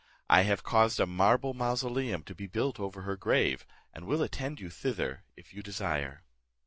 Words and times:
I 0.31 0.41
have 0.41 0.63
caused 0.63 0.99
a 0.99 1.05
marble 1.05 1.53
mausoleum 1.53 2.23
to 2.23 2.33
be 2.33 2.47
built 2.47 2.79
over 2.79 3.03
her 3.03 3.15
grave, 3.15 3.67
and 3.93 4.07
will 4.07 4.23
attend 4.23 4.59
you 4.59 4.71
thither 4.71 5.23
if 5.35 5.53
you 5.53 5.61
desire." 5.61 6.23